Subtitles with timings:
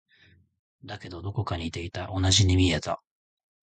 [0.83, 2.07] だけど、どこか似ていた。
[2.07, 3.03] 同じに見えた。